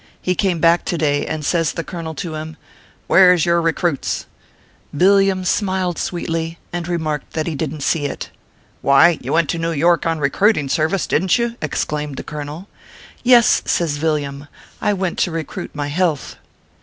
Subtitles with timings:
[0.19, 2.57] He came back to day, and says the colonel to him:"
[3.05, 4.25] Where s your recruits?"
[4.93, 8.31] Villiam smiled sweetly, and remarked that he didn t see it."
[8.81, 12.23] Why, you went to New York on recruiting ser vice, didn t you?" exclaimed the
[12.23, 12.67] colonel.
[13.21, 14.47] "Yes," says Villiam,
[14.81, 16.35] "I went to recruit my health."